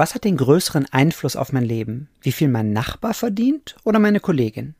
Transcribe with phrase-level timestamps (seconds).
[0.00, 2.08] Was hat den größeren Einfluss auf mein Leben?
[2.22, 4.74] Wie viel mein Nachbar verdient oder meine Kollegin?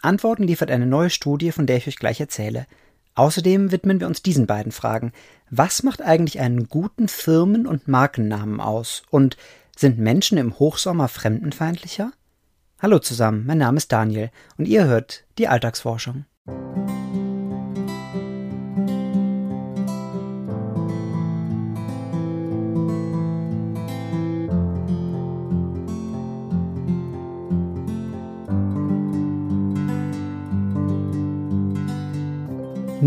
[0.00, 2.68] Antworten liefert eine neue Studie, von der ich euch gleich erzähle.
[3.16, 5.10] Außerdem widmen wir uns diesen beiden Fragen.
[5.50, 9.02] Was macht eigentlich einen guten Firmen- und Markennamen aus?
[9.10, 9.36] Und
[9.76, 12.12] sind Menschen im Hochsommer fremdenfeindlicher?
[12.80, 16.26] Hallo zusammen, mein Name ist Daniel und ihr hört die Alltagsforschung.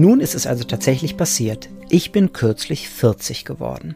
[0.03, 1.69] Nun ist es also tatsächlich passiert.
[1.87, 3.95] Ich bin kürzlich 40 geworden.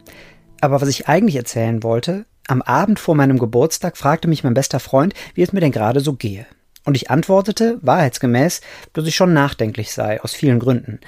[0.58, 4.80] Aber was ich eigentlich erzählen wollte, am Abend vor meinem Geburtstag fragte mich mein bester
[4.80, 6.46] Freund, wie es mir denn gerade so gehe.
[6.86, 8.62] Und ich antwortete, wahrheitsgemäß,
[8.94, 10.98] dass ich schon nachdenklich sei, aus vielen Gründen.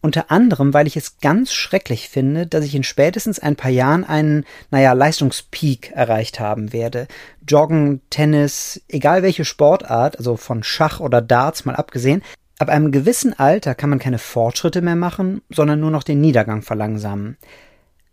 [0.00, 4.04] Unter anderem, weil ich es ganz schrecklich finde, dass ich in spätestens ein paar Jahren
[4.04, 7.08] einen, naja, Leistungspeak erreicht haben werde.
[7.44, 12.22] Joggen, Tennis, egal welche Sportart, also von Schach oder Darts mal abgesehen,
[12.64, 16.62] Ab einem gewissen Alter kann man keine Fortschritte mehr machen, sondern nur noch den Niedergang
[16.62, 17.36] verlangsamen.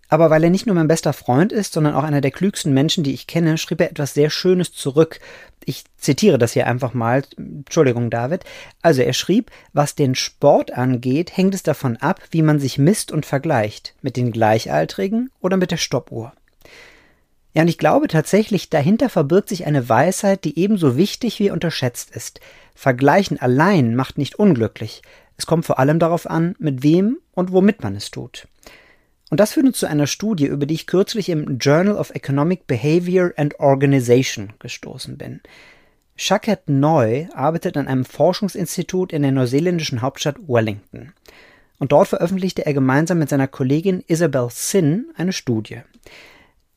[0.10, 3.06] Aber weil er nicht nur mein bester Freund ist, sondern auch einer der klügsten Menschen,
[3.06, 5.22] die ich kenne, schrieb er etwas sehr Schönes zurück.
[5.64, 7.24] Ich zitiere das hier einfach mal.
[7.38, 8.44] Entschuldigung, David.
[8.82, 13.14] Also er schrieb, was den Sport angeht, hängt es davon ab, wie man sich misst
[13.14, 13.96] und vergleicht.
[14.02, 16.34] Mit den Gleichaltrigen oder mit der Stoppuhr.
[17.54, 22.16] Ja, und ich glaube tatsächlich, dahinter verbirgt sich eine Weisheit, die ebenso wichtig wie unterschätzt
[22.16, 22.40] ist.
[22.76, 25.02] Vergleichen allein macht nicht unglücklich.
[25.38, 28.48] Es kommt vor allem darauf an, mit wem und womit man es tut.
[29.30, 32.68] Und das führt uns zu einer Studie, über die ich kürzlich im Journal of Economic
[32.68, 35.42] Behavior and Organization gestoßen bin.
[36.18, 41.14] Shaket Noy arbeitet an einem Forschungsinstitut in der neuseeländischen Hauptstadt Wellington.
[41.80, 45.82] Und dort veröffentlichte er gemeinsam mit seiner Kollegin Isabel Sin eine Studie.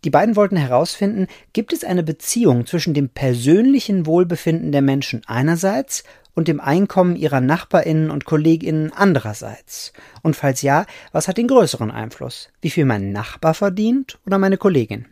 [0.05, 6.05] Die beiden wollten herausfinden, gibt es eine Beziehung zwischen dem persönlichen Wohlbefinden der Menschen einerseits
[6.35, 9.95] und dem Einkommen ihrer Nachbarinnen und Kolleginnen andererseits?
[10.23, 12.51] Und falls ja, was hat den größeren Einfluss?
[12.61, 15.07] Wie viel mein Nachbar verdient oder meine Kollegin?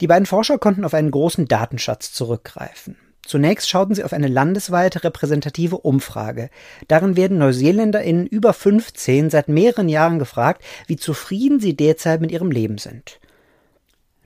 [0.00, 2.96] Die beiden Forscher konnten auf einen großen Datenschatz zurückgreifen.
[3.26, 6.48] Zunächst schauten sie auf eine landesweite repräsentative Umfrage.
[6.86, 12.50] Darin werden NeuseeländerInnen über 15 seit mehreren Jahren gefragt, wie zufrieden sie derzeit mit ihrem
[12.50, 13.20] Leben sind.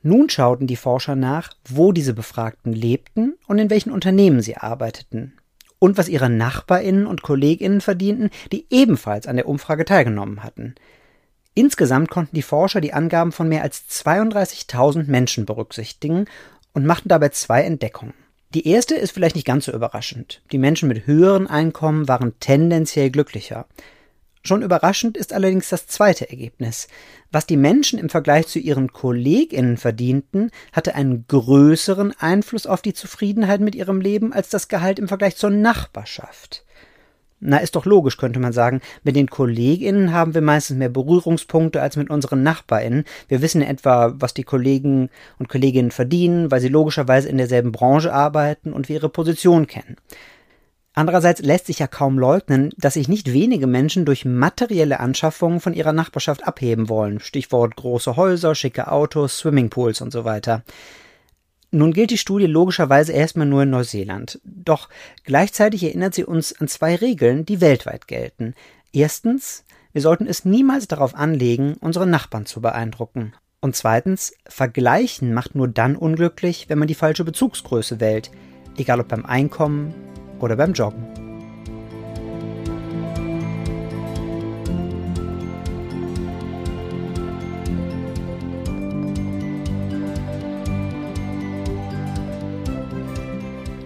[0.02, 5.34] Nun schauten die Forscher nach, wo diese Befragten lebten und in welchen Unternehmen sie arbeiteten
[5.78, 10.76] und was ihre Nachbarinnen und Kolleginnen verdienten, die ebenfalls an der Umfrage teilgenommen hatten.
[11.54, 16.26] Insgesamt konnten die Forscher die Angaben von mehr als 32.000 Menschen berücksichtigen
[16.72, 18.14] und machten dabei zwei Entdeckungen.
[18.54, 20.42] Die erste ist vielleicht nicht ganz so überraschend.
[20.52, 23.66] Die Menschen mit höheren Einkommen waren tendenziell glücklicher.
[24.44, 26.88] Schon überraschend ist allerdings das zweite Ergebnis.
[27.30, 32.92] Was die Menschen im Vergleich zu ihren Kolleginnen verdienten, hatte einen größeren Einfluss auf die
[32.92, 36.64] Zufriedenheit mit ihrem Leben als das Gehalt im Vergleich zur Nachbarschaft.
[37.44, 38.80] Na, ist doch logisch, könnte man sagen.
[39.02, 43.04] Mit den Kolleginnen haben wir meistens mehr Berührungspunkte als mit unseren Nachbarinnen.
[43.26, 45.08] Wir wissen etwa, was die Kollegen
[45.40, 49.96] und Kolleginnen verdienen, weil sie logischerweise in derselben Branche arbeiten und wir ihre Position kennen.
[50.94, 55.72] Andererseits lässt sich ja kaum leugnen, dass sich nicht wenige Menschen durch materielle Anschaffungen von
[55.72, 57.18] ihrer Nachbarschaft abheben wollen.
[57.20, 60.62] Stichwort große Häuser, schicke Autos, Swimmingpools und so weiter.
[61.70, 64.38] Nun gilt die Studie logischerweise erstmal nur in Neuseeland.
[64.44, 64.90] Doch
[65.24, 68.54] gleichzeitig erinnert sie uns an zwei Regeln, die weltweit gelten.
[68.92, 69.64] Erstens,
[69.94, 73.32] wir sollten es niemals darauf anlegen, unsere Nachbarn zu beeindrucken.
[73.62, 78.30] Und zweitens, Vergleichen macht nur dann unglücklich, wenn man die falsche Bezugsgröße wählt.
[78.76, 79.94] Egal ob beim Einkommen,
[80.42, 81.06] oder beim Joggen.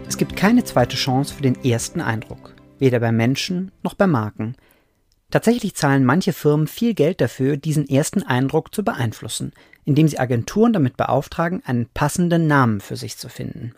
[0.09, 4.57] Es gibt keine zweite Chance für den ersten Eindruck, weder bei Menschen noch bei Marken.
[5.31, 9.53] Tatsächlich zahlen manche Firmen viel Geld dafür, diesen ersten Eindruck zu beeinflussen,
[9.85, 13.75] indem sie Agenturen damit beauftragen, einen passenden Namen für sich zu finden.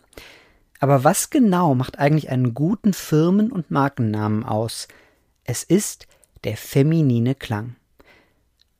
[0.79, 4.87] Aber was genau macht eigentlich einen guten Firmen- und Markennamen aus?
[5.43, 6.07] Es ist
[6.45, 7.75] der feminine Klang.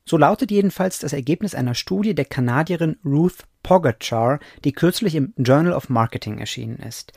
[0.05, 5.73] So lautet jedenfalls das Ergebnis einer Studie der Kanadierin Ruth Pogachar, die kürzlich im Journal
[5.73, 7.13] of Marketing erschienen ist.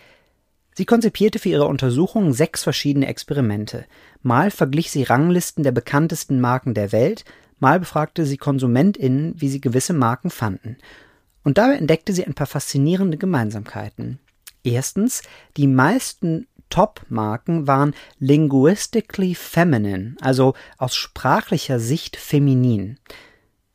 [0.75, 3.87] Sie konzipierte für ihre Untersuchung sechs verschiedene Experimente.
[4.23, 7.25] Mal verglich sie Ranglisten der bekanntesten Marken der Welt,
[7.59, 10.77] mal befragte sie KonsumentInnen, wie sie gewisse Marken fanden.
[11.45, 14.19] Und dabei entdeckte sie ein paar faszinierende Gemeinsamkeiten.
[14.65, 15.23] Erstens,
[15.57, 22.99] die meisten Top-Marken waren linguistically feminine, also aus sprachlicher Sicht feminin.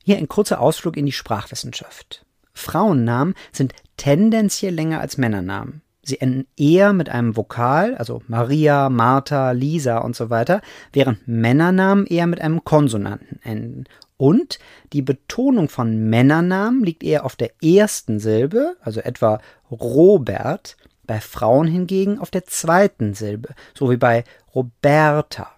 [0.04, 2.26] Hier ein kurzer Ausflug in die Sprachwissenschaft.
[2.54, 5.82] Frauennamen sind tendenziell länger als Männernamen.
[6.02, 10.62] Sie enden eher mit einem Vokal, also Maria, Martha, Lisa und so weiter,
[10.94, 13.84] während Männernamen eher mit einem Konsonanten enden.
[14.18, 14.60] Und
[14.94, 20.76] die Betonung von Männernamen liegt eher auf der ersten Silbe, also etwa Robert,
[21.06, 24.24] bei Frauen hingegen auf der zweiten Silbe, so wie bei
[24.54, 25.52] Roberta.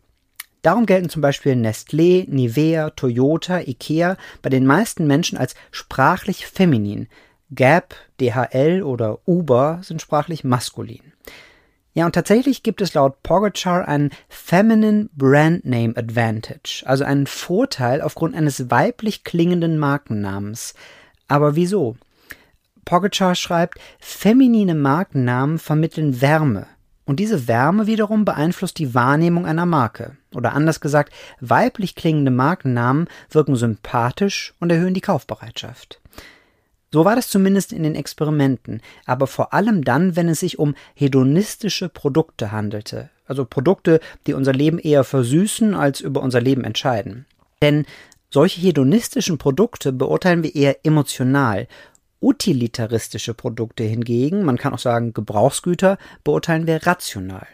[0.62, 7.08] Darum gelten zum Beispiel Nestlé, Nivea, Toyota, Ikea bei den meisten Menschen als sprachlich feminin,
[7.52, 11.14] Gap, DHL oder Uber sind sprachlich maskulin.
[11.94, 18.02] Ja, und tatsächlich gibt es laut Pogacar einen Feminine Brand Name Advantage, also einen Vorteil
[18.02, 20.76] aufgrund eines weiblich klingenden Markennamens.
[21.28, 21.98] Aber wieso?
[22.86, 26.68] Pogacar schreibt, feminine Markennamen vermitteln Wärme.
[27.06, 30.16] Und diese Wärme wiederum beeinflusst die Wahrnehmung einer Marke.
[30.34, 36.02] Oder anders gesagt, weiblich klingende Markennamen wirken sympathisch und erhöhen die Kaufbereitschaft.
[36.92, 40.74] So war das zumindest in den Experimenten, aber vor allem dann, wenn es sich um
[40.96, 47.26] hedonistische Produkte handelte, also Produkte, die unser Leben eher versüßen als über unser Leben entscheiden.
[47.62, 47.86] Denn
[48.32, 51.68] solche hedonistischen Produkte beurteilen wir eher emotional.
[52.22, 57.48] Utilitaristische Produkte hingegen, man kann auch sagen Gebrauchsgüter, beurteilen wir rational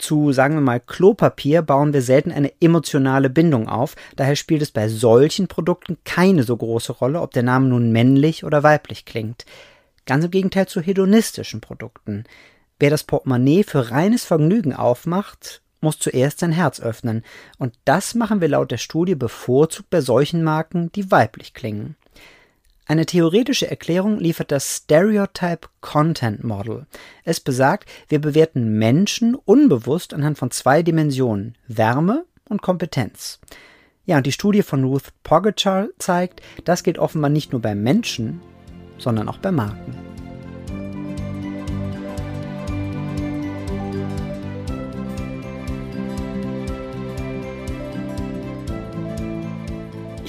[0.00, 3.96] zu, sagen wir mal, Klopapier bauen wir selten eine emotionale Bindung auf.
[4.16, 8.44] Daher spielt es bei solchen Produkten keine so große Rolle, ob der Name nun männlich
[8.44, 9.44] oder weiblich klingt.
[10.06, 12.24] Ganz im Gegenteil zu hedonistischen Produkten.
[12.78, 17.24] Wer das Portemonnaie für reines Vergnügen aufmacht, muss zuerst sein Herz öffnen.
[17.58, 21.96] Und das machen wir laut der Studie bevorzugt bei solchen Marken, die weiblich klingen.
[22.90, 26.86] Eine theoretische Erklärung liefert das Stereotype Content Model.
[27.22, 33.38] Es besagt, wir bewerten Menschen unbewusst anhand von zwei Dimensionen, Wärme und Kompetenz.
[34.06, 38.40] Ja, und die Studie von Ruth Pogacar zeigt, das gilt offenbar nicht nur bei Menschen,
[38.98, 40.09] sondern auch bei Marken.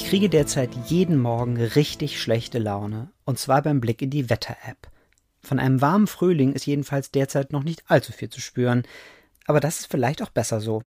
[0.06, 4.90] Kriege derzeit jeden Morgen richtig schlechte Laune, und zwar beim Blick in die Wetter-App.
[5.42, 8.84] Von einem warmen Frühling ist jedenfalls derzeit noch nicht allzu viel zu spüren,
[9.48, 10.82] aber das ist vielleicht auch besser so.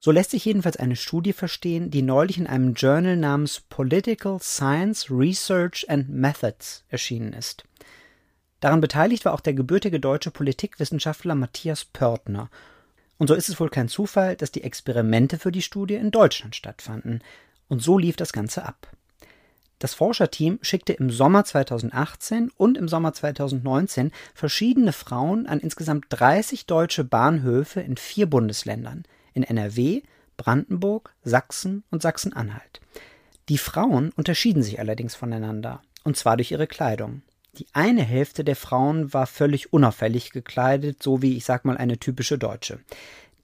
[0.00, 5.10] So lässt sich jedenfalls eine Studie verstehen, die neulich in einem Journal namens Political Science
[5.10, 7.64] Research and Methods erschienen ist.
[8.60, 12.50] Daran beteiligt war auch der gebürtige deutsche Politikwissenschaftler Matthias Pörtner.
[13.16, 16.54] Und so ist es wohl kein Zufall, dass die Experimente für die Studie in Deutschland
[16.54, 17.22] stattfanden,
[17.68, 18.88] und so lief das Ganze ab.
[19.78, 26.66] Das Forscherteam schickte im Sommer 2018 und im Sommer 2019 verschiedene Frauen an insgesamt 30
[26.66, 29.04] deutsche Bahnhöfe in vier Bundesländern,
[29.34, 30.02] in NRW,
[30.36, 32.80] Brandenburg, Sachsen und Sachsen-Anhalt.
[33.48, 37.22] Die Frauen unterschieden sich allerdings voneinander, und zwar durch ihre Kleidung.
[37.58, 41.98] Die eine Hälfte der Frauen war völlig unauffällig gekleidet, so wie ich sag mal eine
[41.98, 42.78] typische Deutsche.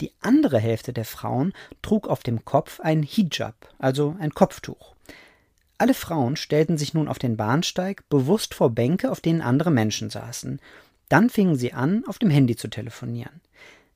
[0.05, 4.95] Die andere Hälfte der Frauen trug auf dem Kopf ein Hijab, also ein Kopftuch.
[5.79, 10.11] Alle Frauen stellten sich nun auf den Bahnsteig bewusst vor Bänke, auf denen andere Menschen
[10.11, 10.61] saßen.
[11.09, 13.41] Dann fingen sie an, auf dem Handy zu telefonieren.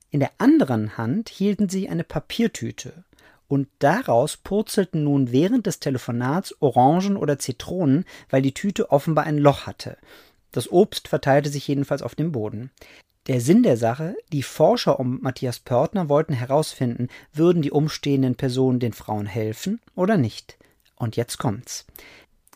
[0.09, 3.03] In der anderen Hand hielten sie eine Papiertüte,
[3.47, 9.37] und daraus purzelten nun während des Telefonats Orangen oder Zitronen, weil die Tüte offenbar ein
[9.37, 9.95] Loch hatte.
[10.51, 12.71] Das Obst verteilte sich jedenfalls auf dem Boden.
[13.27, 18.79] Der Sinn der Sache, die Forscher um Matthias Pörtner wollten herausfinden, würden die umstehenden Personen
[18.79, 20.57] den Frauen helfen oder nicht.
[20.95, 21.85] Und jetzt kommt's.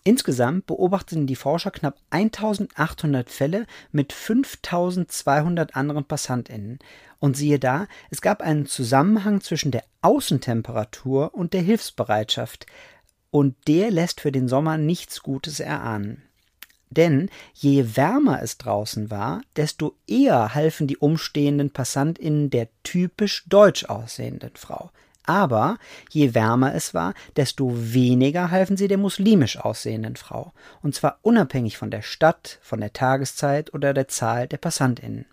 [0.06, 6.80] Insgesamt beobachteten die Forscher knapp 1800 Fälle mit 5200 anderen Passantinnen.
[7.20, 12.66] Und siehe da, es gab einen Zusammenhang zwischen der Außentemperatur und der Hilfsbereitschaft.
[13.32, 16.24] Und der lässt für den Sommer nichts Gutes erahnen.
[16.94, 23.86] Denn je wärmer es draußen war, desto eher halfen die umstehenden PassantInnen der typisch deutsch
[23.86, 24.92] aussehenden Frau.
[25.26, 25.78] Aber
[26.10, 30.52] je wärmer es war, desto weniger halfen sie der muslimisch aussehenden Frau.
[30.82, 35.26] Und zwar unabhängig von der Stadt, von der Tageszeit oder der Zahl der PassantInnen.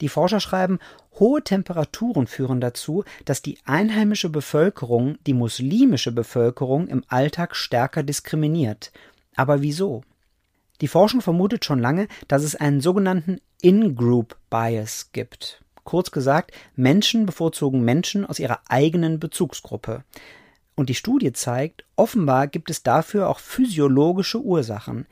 [0.00, 0.80] Die Forscher schreiben,
[1.20, 8.90] hohe Temperaturen führen dazu, dass die einheimische Bevölkerung die muslimische Bevölkerung im Alltag stärker diskriminiert.
[9.36, 10.02] Aber wieso?
[10.80, 15.62] Die Forschung vermutet schon lange, dass es einen sogenannten In-Group Bias gibt.
[15.84, 20.02] Kurz gesagt, Menschen bevorzugen Menschen aus ihrer eigenen Bezugsgruppe.
[20.74, 25.06] Und die Studie zeigt, offenbar gibt es dafür auch physiologische Ursachen.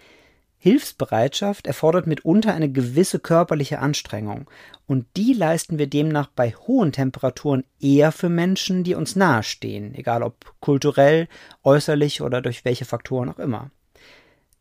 [0.59, 4.49] Hilfsbereitschaft erfordert mitunter eine gewisse körperliche Anstrengung,
[4.87, 10.23] und die leisten wir demnach bei hohen Temperaturen eher für Menschen, die uns nahestehen, egal
[10.23, 11.29] ob kulturell,
[11.65, 13.71] äußerlich oder durch welche Faktoren auch immer.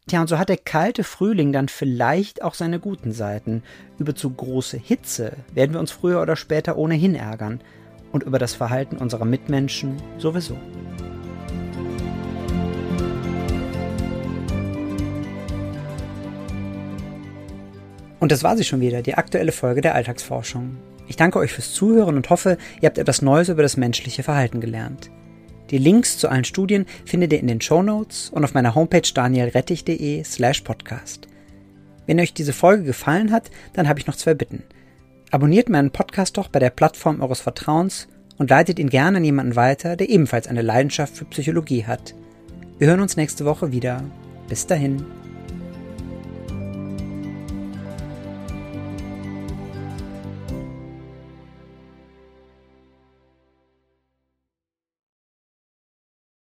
[0.08, 3.64] Tja, und so hat der kalte Frühling dann vielleicht auch seine guten Seiten.
[4.00, 7.62] Über zu große Hitze werden wir uns früher oder später ohnehin ärgern.
[8.12, 10.58] Und über das Verhalten unserer Mitmenschen sowieso.
[18.20, 20.78] Und das war sie schon wieder, die aktuelle Folge der Alltagsforschung.
[21.08, 24.62] Ich danke euch fürs Zuhören und hoffe, ihr habt etwas Neues über das menschliche Verhalten
[24.62, 25.10] gelernt.
[25.72, 29.02] Die Links zu allen Studien findet ihr in den Show Notes und auf meiner Homepage
[29.14, 31.28] danielrettich.de slash podcast.
[32.06, 34.64] Wenn euch diese Folge gefallen hat, dann habe ich noch zwei Bitten.
[35.32, 39.56] Abonniert meinen Podcast doch bei der Plattform eures Vertrauens und leitet ihn gerne an jemanden
[39.56, 42.16] weiter, der ebenfalls eine Leidenschaft für Psychologie hat.
[42.78, 44.04] Wir hören uns nächste Woche wieder.
[44.50, 45.06] Bis dahin.